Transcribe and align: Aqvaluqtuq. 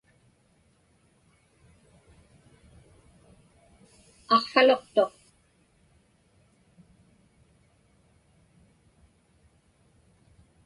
Aqvaluqtuq. 4.35 5.11